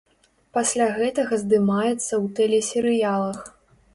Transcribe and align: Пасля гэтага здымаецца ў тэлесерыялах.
Пасля 0.57 0.87
гэтага 0.99 1.33
здымаецца 1.43 2.07
ў 2.07 2.25
тэлесерыялах. 2.39 3.39